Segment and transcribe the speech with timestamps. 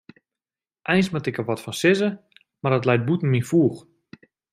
[0.81, 2.09] Eins moat ik der wat fan sizze,
[2.61, 3.79] mar it leit bûten myn foech.